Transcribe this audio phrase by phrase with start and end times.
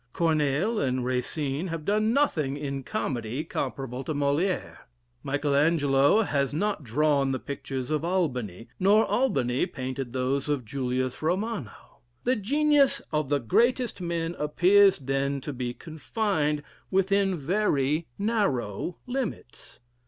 [0.13, 4.77] Corneille and Racine have done nothing in comedy comparable to Molière:
[5.21, 11.21] Michael Angelo has not drawn the pictures of Albani, nor Albani painted those of Julius
[11.21, 11.99] Romano.
[12.23, 19.81] The genius of the greatest men appears then to be confined within very narrow limits.